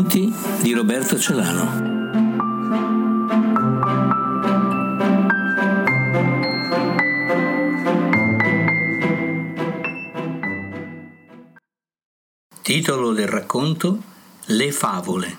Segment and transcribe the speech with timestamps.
[0.00, 1.88] Racconti di Roberto Celano.
[12.62, 14.00] Titolo del racconto
[14.46, 15.38] Le favole.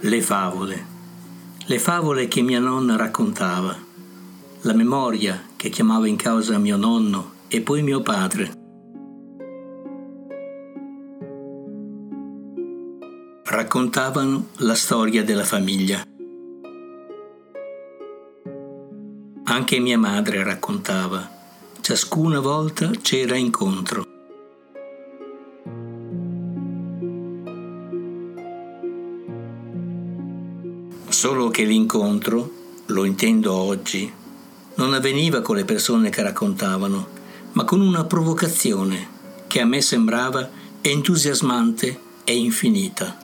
[0.00, 0.92] Le favole
[1.66, 3.74] le favole che mia nonna raccontava,
[4.64, 8.50] la memoria che chiamava in causa mio nonno e poi mio padre.
[13.44, 16.02] Raccontavano la storia della famiglia.
[19.44, 21.28] Anche mia madre raccontava,
[21.82, 24.02] ciascuna volta c'era incontro.
[31.08, 32.50] Solo che l'incontro,
[32.86, 34.22] lo intendo oggi,
[34.76, 37.08] non avveniva con le persone che raccontavano,
[37.52, 39.08] ma con una provocazione
[39.46, 40.48] che a me sembrava
[40.80, 43.18] entusiasmante e infinita.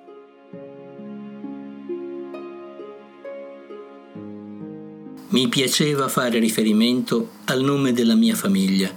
[5.30, 8.92] Mi piaceva fare riferimento al nome della mia famiglia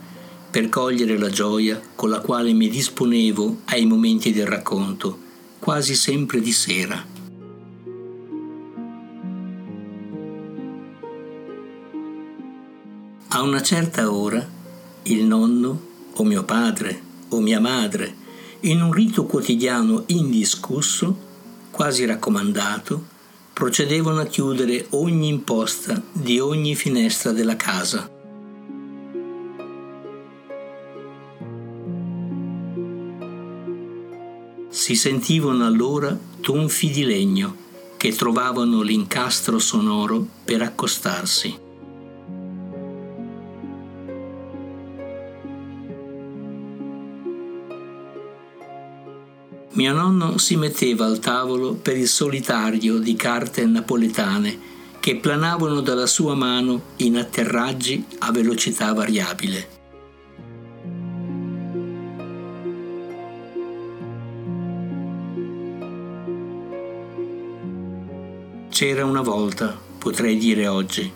[0.49, 5.17] per cogliere la gioia con la quale mi disponevo ai momenti del racconto,
[5.59, 7.12] quasi sempre di sera.
[13.43, 14.41] A una certa ora,
[15.03, 15.81] il nonno,
[16.13, 18.15] o mio padre, o mia madre,
[18.61, 21.13] in un rito quotidiano indiscusso,
[21.69, 23.03] quasi raccomandato,
[23.51, 28.09] procedevano a chiudere ogni imposta di ogni finestra della casa.
[34.69, 37.57] Si sentivano allora tonfi di legno
[37.97, 41.62] che trovavano l'incastro sonoro per accostarsi.
[49.75, 56.05] Mio nonno si metteva al tavolo per il solitario di carte napoletane che planavano dalla
[56.05, 59.67] sua mano in atterraggi a velocità variabile.
[68.69, 71.11] C'era una volta, potrei dire oggi,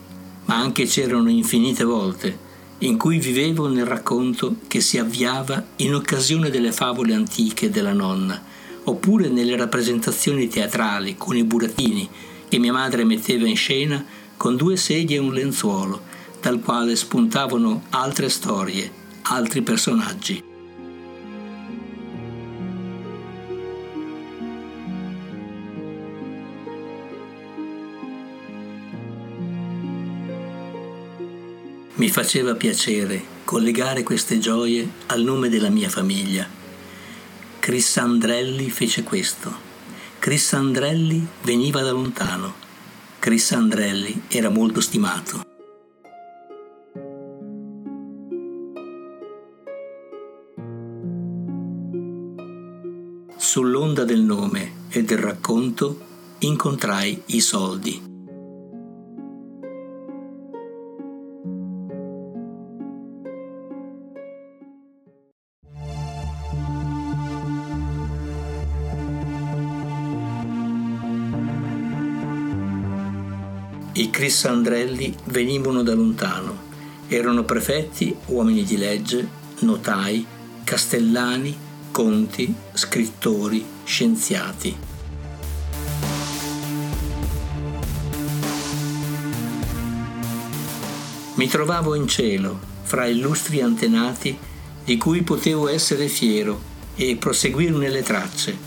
[0.45, 2.45] ma anche c'erano infinite volte,
[2.79, 8.46] in cui vivevo nel racconto che si avviava in occasione delle favole antiche della nonna,
[8.87, 12.09] oppure nelle rappresentazioni teatrali con i burattini
[12.47, 14.03] che mia madre metteva in scena
[14.37, 16.01] con due sedie e un lenzuolo,
[16.39, 18.89] dal quale spuntavano altre storie,
[19.23, 20.43] altri personaggi.
[31.95, 36.56] Mi faceva piacere collegare queste gioie al nome della mia famiglia.
[37.67, 39.53] Crissandrelli fece questo.
[40.19, 42.53] Crissandrelli veniva da lontano.
[43.19, 45.41] Crissandrelli era molto stimato.
[53.35, 55.99] Sull'onda del nome e del racconto
[56.39, 58.06] incontrai i soldi.
[73.97, 76.65] I Crissandrelli venivano da lontano.
[77.07, 79.27] Erano prefetti, uomini di legge,
[79.61, 80.23] notai,
[80.63, 81.57] castellani,
[81.89, 84.77] conti, scrittori, scienziati.
[91.33, 94.37] Mi trovavo in cielo, fra illustri antenati
[94.85, 96.61] di cui potevo essere fiero
[96.95, 98.66] e proseguirne le tracce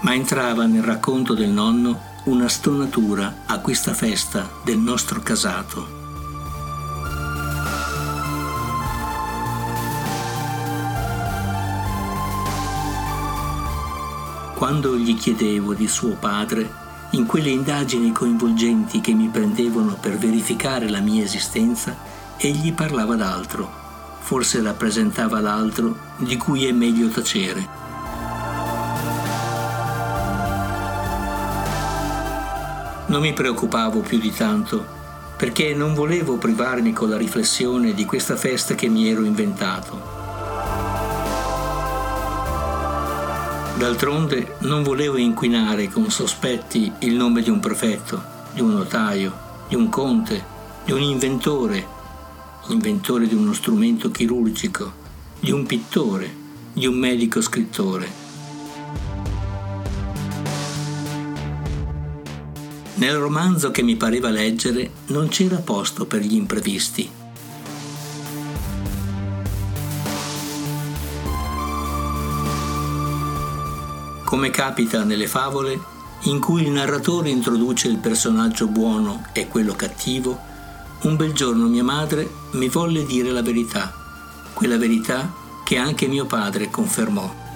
[0.00, 5.98] ma entrava nel racconto del nonno una stonatura a questa festa del nostro casato.
[14.54, 16.70] Quando gli chiedevo di suo padre,
[17.12, 21.96] in quelle indagini coinvolgenti che mi prendevano per verificare la mia esistenza,
[22.36, 23.70] egli parlava d'altro,
[24.18, 27.89] forse rappresentava l'altro di cui è meglio tacere.
[33.10, 34.86] Non mi preoccupavo più di tanto,
[35.36, 40.00] perché non volevo privarmi con la riflessione di questa festa che mi ero inventato.
[43.76, 48.22] D'altronde non volevo inquinare con sospetti il nome di un prefetto,
[48.52, 49.32] di un notaio,
[49.66, 50.44] di un conte,
[50.84, 51.84] di un inventore,
[52.68, 54.92] inventore di uno strumento chirurgico,
[55.40, 56.32] di un pittore,
[56.72, 58.19] di un medico scrittore.
[63.00, 67.10] Nel romanzo che mi pareva leggere non c'era posto per gli imprevisti.
[74.22, 75.80] Come capita nelle favole,
[76.24, 80.38] in cui il narratore introduce il personaggio buono e quello cattivo,
[81.04, 83.94] un bel giorno mia madre mi volle dire la verità,
[84.52, 85.32] quella verità
[85.64, 87.49] che anche mio padre confermò.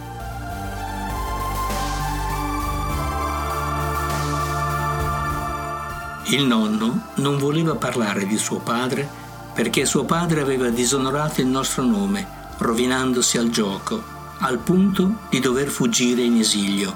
[6.35, 9.09] Il nonno non voleva parlare di suo padre
[9.55, 12.27] perché suo padre aveva disonorato il nostro nome,
[12.59, 14.03] rovinandosi al gioco,
[14.39, 16.93] al punto di dover fuggire in esilio.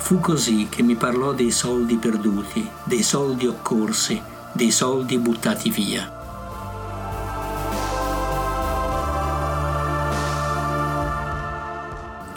[0.00, 4.20] Fu così che mi parlò dei soldi perduti, dei soldi occorsi,
[4.52, 6.15] dei soldi buttati via.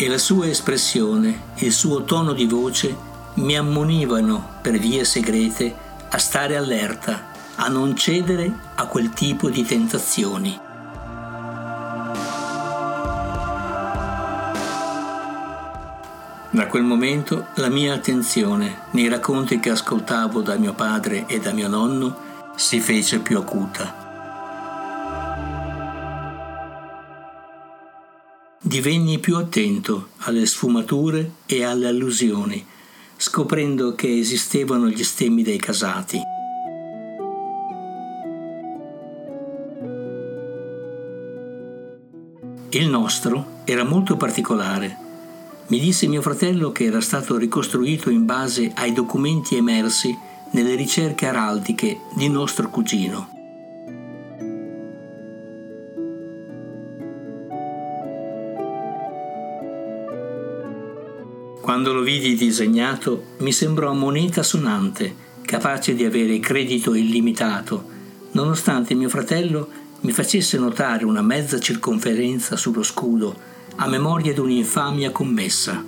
[0.01, 2.95] E la sua espressione, il suo tono di voce
[3.33, 5.75] mi ammonivano per vie segrete
[6.09, 10.57] a stare allerta, a non cedere a quel tipo di tentazioni.
[16.49, 21.51] Da quel momento la mia attenzione nei racconti che ascoltavo da mio padre e da
[21.51, 22.17] mio nonno
[22.55, 24.08] si fece più acuta.
[28.69, 32.63] Divenni più attento alle sfumature e alle allusioni,
[33.17, 36.21] scoprendo che esistevano gli stemmi dei casati.
[42.69, 44.97] Il nostro era molto particolare.
[45.69, 50.15] Mi disse mio fratello che era stato ricostruito in base ai documenti emersi
[50.51, 53.38] nelle ricerche araldiche di nostro cugino.
[61.69, 67.85] Quando lo vidi disegnato mi sembrò moneta sonante, capace di avere credito illimitato,
[68.31, 69.69] nonostante mio fratello
[69.99, 73.39] mi facesse notare una mezza circonferenza sullo scudo
[73.75, 75.85] a memoria di un'infamia commessa.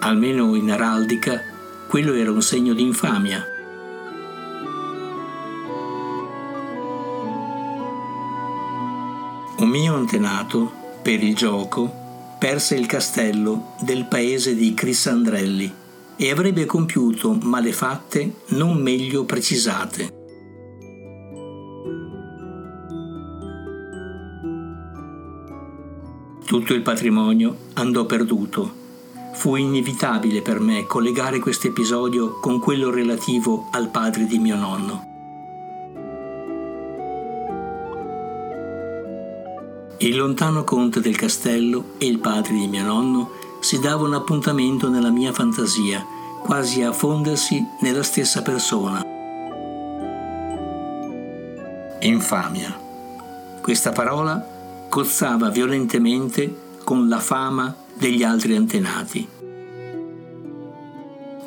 [0.00, 1.40] Almeno in araldica
[1.86, 3.51] quello era un segno di infamia.
[9.72, 10.70] Mio antenato,
[11.00, 11.90] per il gioco,
[12.38, 15.72] perse il castello del paese di Crissandrelli
[16.14, 20.12] e avrebbe compiuto malefatte non meglio precisate.
[26.44, 28.80] Tutto il patrimonio andò perduto.
[29.32, 35.11] Fu inevitabile per me collegare questo episodio con quello relativo al padre di mio nonno.
[40.02, 43.30] Il lontano conte del castello e il padre di mio nonno
[43.60, 46.04] si davano appuntamento nella mia fantasia,
[46.40, 49.00] quasi a fondersi nella stessa persona.
[52.00, 52.76] Infamia.
[53.60, 54.44] Questa parola
[54.88, 59.28] cozzava violentemente con la fama degli altri antenati.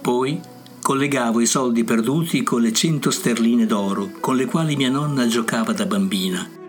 [0.02, 0.40] Poi
[0.82, 5.74] collegavo i soldi perduti con le cento sterline d'oro con le quali mia nonna giocava
[5.74, 6.64] da bambina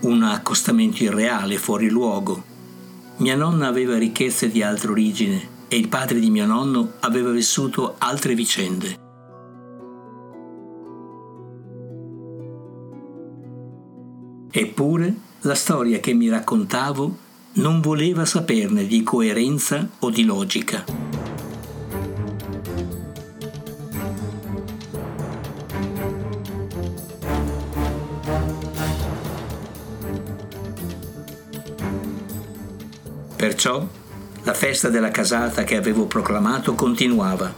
[0.00, 2.42] un accostamento irreale, fuori luogo.
[3.16, 7.96] Mia nonna aveva ricchezze di altra origine e il padre di mio nonno aveva vissuto
[7.98, 9.06] altre vicende.
[14.50, 17.16] Eppure la storia che mi raccontavo
[17.54, 21.07] non voleva saperne di coerenza o di logica.
[33.58, 33.84] Perciò
[34.44, 37.52] la festa della casata che avevo proclamato continuava,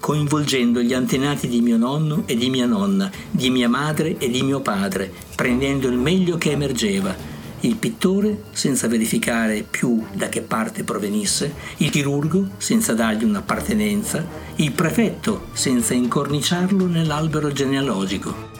[0.00, 4.42] coinvolgendo gli antenati di mio nonno e di mia nonna, di mia madre e di
[4.42, 7.14] mio padre, prendendo il meglio che emergeva.
[7.60, 14.72] Il pittore, senza verificare più da che parte provenisse, il chirurgo, senza dargli un'appartenenza, il
[14.72, 18.53] prefetto, senza incorniciarlo nell'albero genealogico.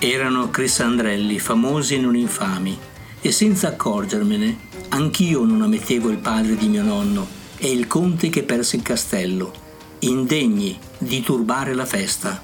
[0.00, 2.78] Erano Chris Andrelli, famosi e non infami,
[3.20, 4.56] e senza accorgermene
[4.90, 7.26] anch'io non ammettevo il padre di mio nonno
[7.56, 9.52] e il conte che perse il castello,
[10.00, 12.40] indegni di turbare la festa.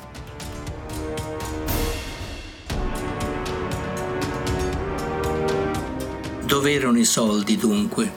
[6.44, 8.12] Dove erano i soldi dunque?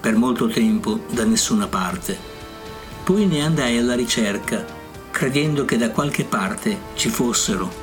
[0.00, 2.16] Per molto tempo da nessuna parte.
[3.02, 4.64] Poi ne andai alla ricerca,
[5.10, 7.81] credendo che da qualche parte ci fossero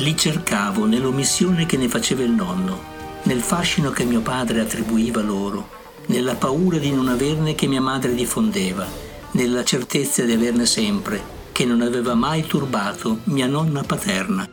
[0.00, 2.80] Li cercavo nell'omissione che ne faceva il nonno,
[3.24, 5.68] nel fascino che mio padre attribuiva loro,
[6.06, 8.86] nella paura di non averne che mia madre diffondeva,
[9.32, 14.48] nella certezza di averne sempre, che non aveva mai turbato mia nonna paterna.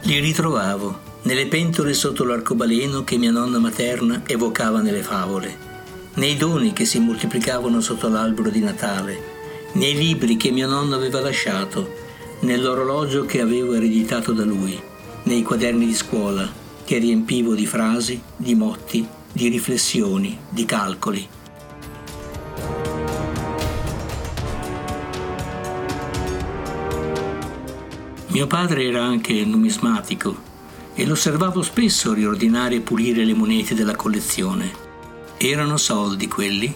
[0.00, 5.56] Li ritrovavo nelle pentole sotto l'arcobaleno che mia nonna materna evocava nelle favole,
[6.14, 9.34] nei doni che si moltiplicavano sotto l'albero di Natale,
[9.72, 12.04] nei libri che mio nonno aveva lasciato,
[12.40, 14.80] nell'orologio che avevo ereditato da lui,
[15.24, 21.28] nei quaderni di scuola che riempivo di frasi, di motti, di riflessioni, di calcoli.
[28.28, 30.36] Mio padre era anche numismatico
[30.94, 34.70] e lo osservavo spesso riordinare e pulire le monete della collezione.
[35.38, 36.74] Erano soldi quelli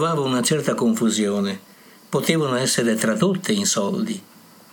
[0.00, 1.60] Provavo una certa confusione.
[2.08, 4.18] Potevano essere tradotte in soldi,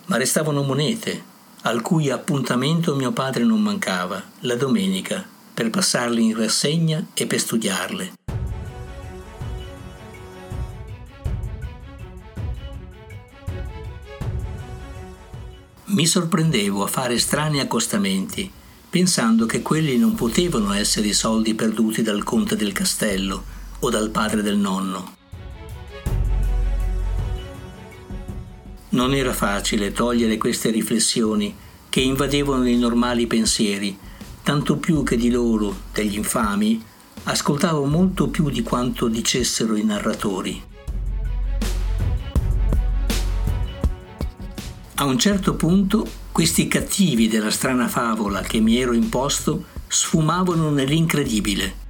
[0.06, 1.22] ma restavano monete,
[1.64, 7.40] al cui appuntamento mio padre non mancava, la domenica, per passarle in rassegna e per
[7.40, 8.12] studiarle.
[15.84, 18.50] Mi sorprendevo a fare strani accostamenti,
[18.88, 23.44] pensando che quelli non potevano essere i soldi perduti dal conte del castello,
[23.80, 25.16] o dal padre del nonno.
[28.90, 31.54] Non era facile togliere queste riflessioni
[31.88, 33.98] che invadevano i normali pensieri,
[34.42, 36.82] tanto più che di loro, degli infami,
[37.24, 40.62] ascoltavo molto più di quanto dicessero i narratori.
[44.94, 51.86] A un certo punto questi cattivi della strana favola che mi ero imposto sfumavano nell'incredibile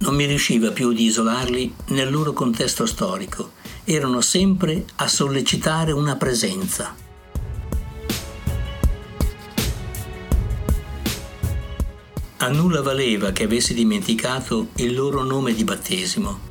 [0.00, 3.52] non mi riusciva più di isolarli nel loro contesto storico.
[3.84, 6.94] Erano sempre a sollecitare una presenza.
[12.36, 16.48] A nulla valeva che avessi dimenticato il loro nome di battesimo.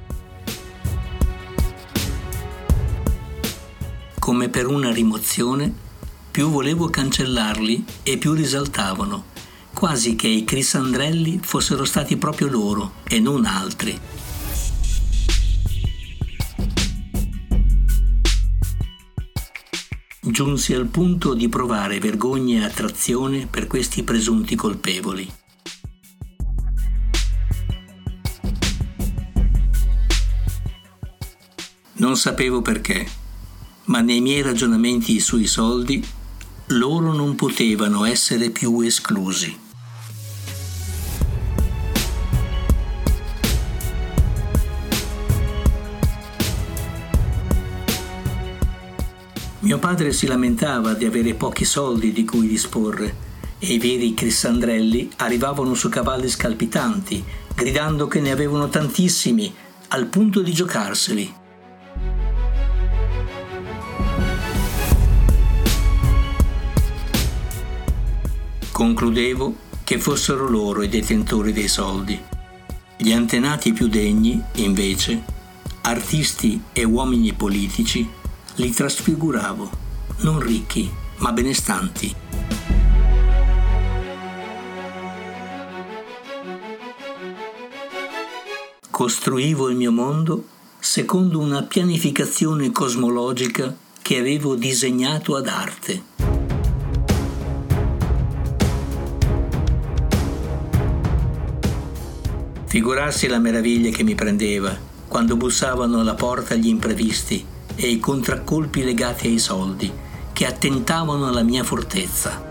[4.19, 5.73] Come per una rimozione,
[6.29, 9.37] più volevo cancellarli e più risaltavano
[9.79, 13.97] quasi che i Crisandrelli fossero stati proprio loro e non altri.
[20.31, 25.27] Giunsi al punto di provare vergogna e attrazione per questi presunti colpevoli.
[31.93, 33.07] Non sapevo perché,
[33.85, 36.05] ma nei miei ragionamenti sui soldi
[36.67, 39.68] loro non potevano essere più esclusi.
[49.69, 53.15] Mio padre si lamentava di avere pochi soldi di cui disporre
[53.59, 57.23] e i veri Crissandrelli arrivavano su cavalli scalpitanti,
[57.53, 59.53] gridando che ne avevano tantissimi,
[59.89, 61.33] al punto di giocarseli.
[68.71, 72.19] Concludevo che fossero loro i detentori dei soldi.
[72.97, 75.21] Gli antenati più degni, invece,
[75.81, 78.17] artisti e uomini politici,
[78.59, 79.69] li trasfiguravo,
[80.17, 82.13] non ricchi, ma benestanti.
[88.89, 90.43] Costruivo il mio mondo
[90.77, 96.03] secondo una pianificazione cosmologica che avevo disegnato ad arte.
[102.65, 108.83] Figurarsi la meraviglia che mi prendeva quando bussavano alla porta gli imprevisti e i contraccolpi
[108.83, 109.91] legati ai soldi
[110.33, 112.47] che attentavano alla mia fortezza.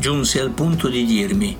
[0.00, 1.54] giunse al punto di dirmi,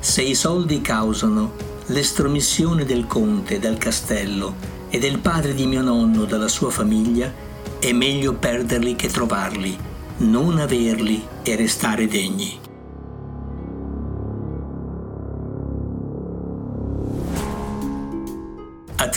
[0.00, 1.52] se i soldi causano
[1.88, 4.54] l'estromissione del conte dal castello
[4.88, 7.30] e del padre di mio nonno dalla sua famiglia,
[7.78, 9.76] è meglio perderli che trovarli,
[10.18, 12.63] non averli e restare degni.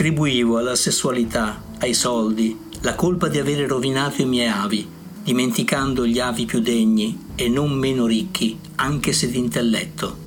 [0.08, 4.88] Attribuivo alla sessualità, ai soldi, la colpa di avere rovinato i miei avi,
[5.22, 10.18] dimenticando gli avi più degni e non meno ricchi, anche se di intelletto.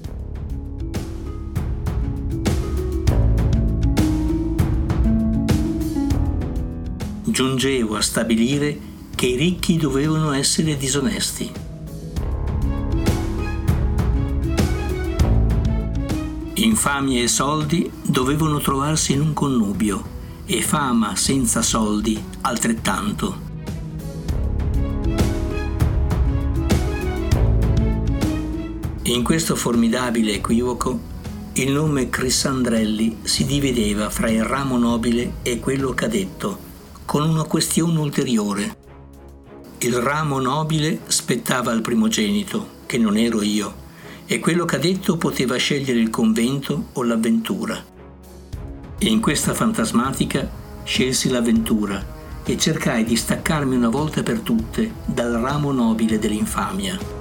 [7.25, 8.78] Giungevo a stabilire
[9.14, 11.69] che i ricchi dovevano essere disonesti.
[16.60, 23.48] Infamia e soldi dovevano trovarsi in un connubio e fama senza soldi altrettanto.
[29.04, 31.00] In questo formidabile equivoco
[31.54, 36.58] il nome Crissandrelli si divideva fra il ramo nobile e quello cadetto,
[37.06, 38.76] con una questione ulteriore.
[39.78, 43.79] Il ramo nobile spettava al primogenito, che non ero io,
[44.32, 47.84] e quello cadetto poteva scegliere il convento o l'avventura.
[48.96, 50.49] E in questa fantasmatica
[50.84, 52.00] scelsi l'avventura
[52.44, 57.19] e cercai di staccarmi una volta per tutte dal ramo nobile dell'infamia.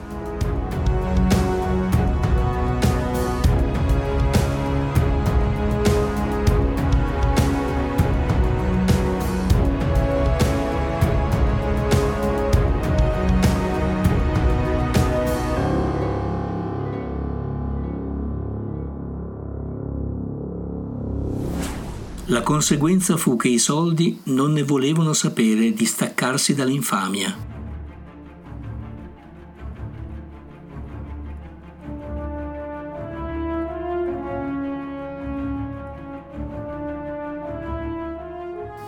[22.39, 27.35] La conseguenza fu che i soldi non ne volevano sapere di staccarsi dall'infamia.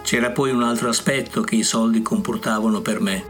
[0.01, 3.23] C'era poi un altro aspetto che i soldi comportavano per me.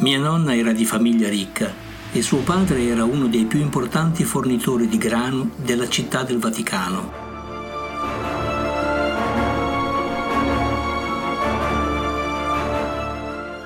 [0.00, 4.88] Mia nonna era di famiglia ricca e suo padre era uno dei più importanti fornitori
[4.88, 7.26] di grano della città del Vaticano.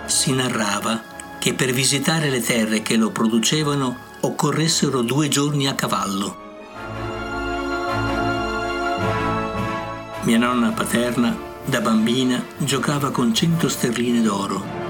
[0.06, 1.02] Si narrava
[1.38, 6.40] che per visitare le terre che lo producevano occorressero due giorni a cavallo.
[10.22, 14.81] Mia nonna paterna, da bambina, giocava con cento sterline d'oro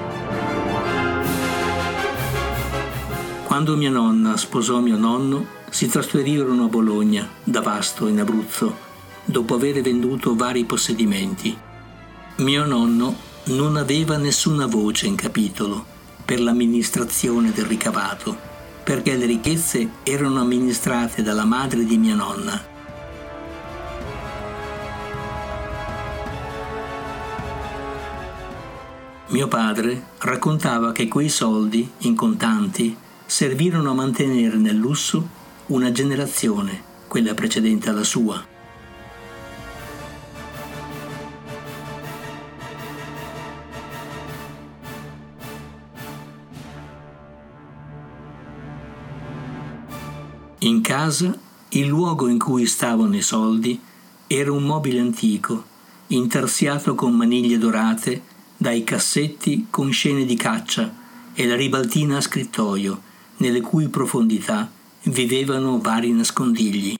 [3.52, 8.74] Quando mia nonna sposò mio nonno, si trasferirono a Bologna, da Vasto, in Abruzzo,
[9.26, 11.54] dopo aver venduto vari possedimenti.
[12.36, 13.14] Mio nonno
[13.48, 15.84] non aveva nessuna voce in capitolo
[16.24, 18.34] per l'amministrazione del ricavato,
[18.82, 22.58] perché le ricchezze erano amministrate dalla madre di mia nonna.
[29.26, 32.96] Mio padre raccontava che quei soldi, in contanti,
[33.32, 35.26] servirono a mantenere nel lusso
[35.68, 38.44] una generazione, quella precedente alla sua.
[50.58, 51.34] In casa,
[51.70, 53.80] il luogo in cui stavano i soldi
[54.26, 55.64] era un mobile antico,
[56.08, 58.22] intarsiato con maniglie dorate,
[58.58, 60.94] dai cassetti con scene di caccia
[61.32, 64.70] e la ribaltina a scrittoio, nelle cui profondità
[65.04, 66.94] vivevano vari nascondigli.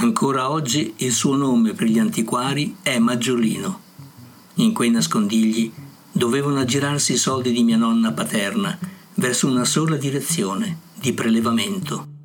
[0.00, 3.80] Ancora oggi il suo nome per gli antiquari è Maggiolino.
[4.54, 5.70] In quei nascondigli
[6.10, 8.76] dovevano aggirarsi i soldi di mia nonna paterna
[9.14, 12.17] verso una sola direzione, di prelevamento.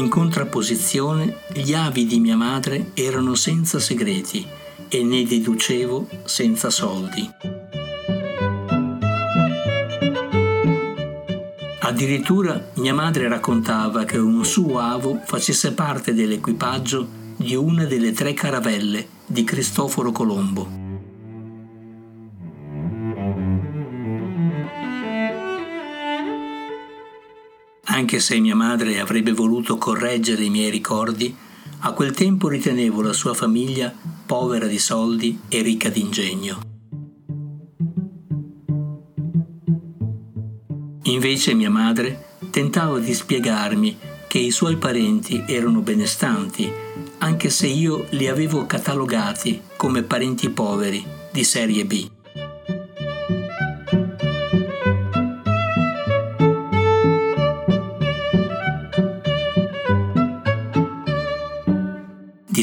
[0.00, 4.46] In contrapposizione, gli avi di mia madre erano senza segreti
[4.88, 7.28] e ne deducevo senza soldi.
[11.80, 18.32] Addirittura mia madre raccontava che un suo avo facesse parte dell'equipaggio di una delle tre
[18.32, 20.79] caravelle di Cristoforo Colombo.
[28.00, 31.36] Anche se mia madre avrebbe voluto correggere i miei ricordi,
[31.80, 36.60] a quel tempo ritenevo la sua famiglia povera di soldi e ricca di ingegno.
[41.02, 46.72] Invece mia madre tentava di spiegarmi che i suoi parenti erano benestanti,
[47.18, 52.19] anche se io li avevo catalogati come parenti poveri di serie B.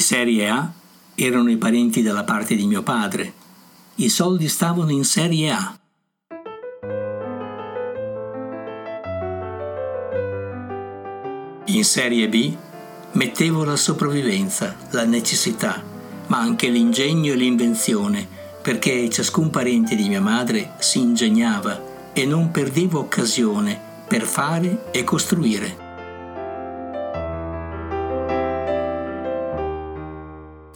[0.07, 0.71] serie A
[1.15, 3.33] erano i parenti dalla parte di mio padre.
[3.95, 5.77] I soldi stavano in serie A
[11.65, 12.55] In serie B
[13.11, 15.83] mettevo la sopravvivenza, la necessità,
[16.27, 18.25] ma anche l'ingegno e l'invenzione,
[18.61, 25.03] perché ciascun parente di mia madre si ingegnava e non perdeva occasione per fare e
[25.03, 25.86] costruire.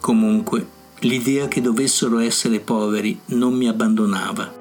[0.02, 0.66] Comunque,
[1.02, 4.52] l'idea che dovessero essere poveri non mi abbandonava.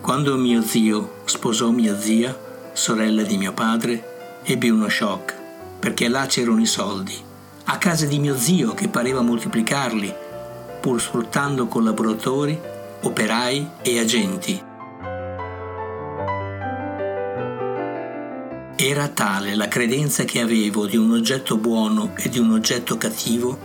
[0.00, 2.38] Quando mio zio sposò mia zia,
[2.72, 5.34] sorella di mio padre, ebbi uno shock,
[5.80, 7.16] perché là c'erano i soldi,
[7.64, 10.14] a casa di mio zio che pareva moltiplicarli,
[10.80, 12.56] pur sfruttando collaboratori,
[13.00, 14.72] operai e agenti.
[18.86, 23.58] Era tale la credenza che avevo di un oggetto buono e di un oggetto cattivo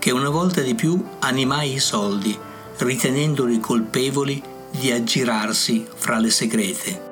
[0.00, 2.36] che una volta di più animai i soldi,
[2.78, 7.02] ritenendoli colpevoli di aggirarsi fra le segrete.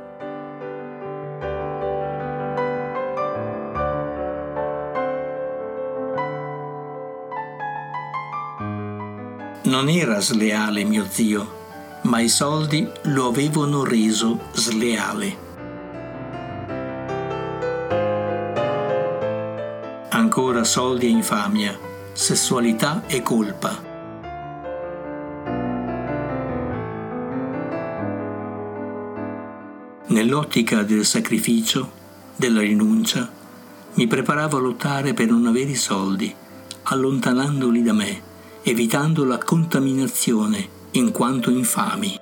[9.62, 15.51] Non era sleale mio zio, ma i soldi lo avevano reso sleale.
[20.34, 21.78] Ancora soldi e infamia,
[22.14, 23.78] sessualità e colpa
[30.06, 31.90] Nell'ottica del sacrificio,
[32.34, 33.30] della rinuncia,
[33.92, 36.34] mi preparavo a lottare per non avere i soldi,
[36.84, 38.22] allontanandoli da me,
[38.62, 42.18] evitando la contaminazione in quanto infami.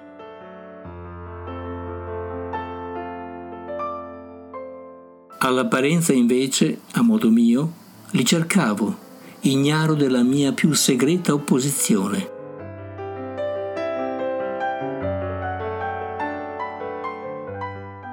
[5.39, 7.79] All'apparenza invece, a modo mio,
[8.13, 8.97] li cercavo,
[9.41, 12.39] ignaro della mia più segreta opposizione.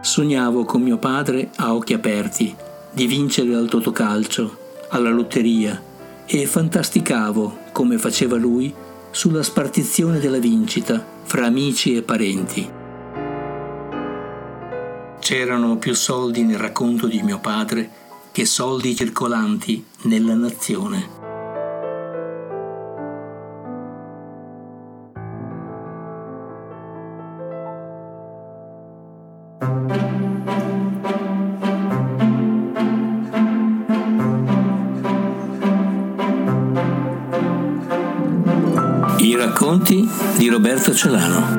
[0.01, 2.55] Sognavo con mio padre a occhi aperti
[2.91, 4.57] di vincere al totocalcio,
[4.89, 5.81] alla lotteria
[6.25, 8.73] e fantasticavo, come faceva lui,
[9.11, 12.69] sulla spartizione della vincita fra amici e parenti.
[15.19, 17.89] C'erano più soldi nel racconto di mio padre
[18.37, 21.09] che soldi circolanti nella nazione.
[39.17, 41.56] I racconti di Roberto Celano.